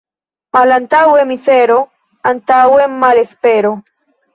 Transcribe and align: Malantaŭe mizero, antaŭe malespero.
Malantaŭe 0.57 1.27
mizero, 1.33 1.77
antaŭe 2.33 2.93
malespero. 3.07 3.79